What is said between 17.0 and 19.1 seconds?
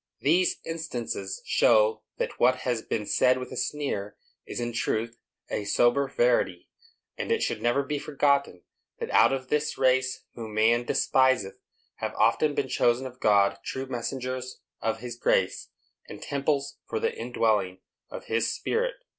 indwelling of his Spirit.